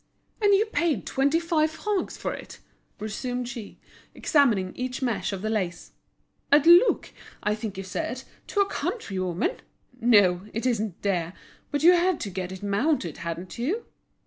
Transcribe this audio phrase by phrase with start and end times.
[0.41, 2.57] "And you paid twenty five francs for it?"
[2.97, 3.79] resumed she,
[4.15, 5.91] examining each mesh of the lace.
[6.51, 7.11] "At Luc,
[7.43, 9.57] I think you said, to a country woman?
[10.01, 11.33] No, it isn't dear;
[11.69, 13.85] but you had to get it mounted, hadn't you?"